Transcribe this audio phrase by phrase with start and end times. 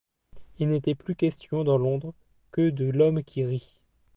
[0.57, 2.15] Il n’était plus question dans Londres
[2.51, 3.79] que de l’Homme qui Rit.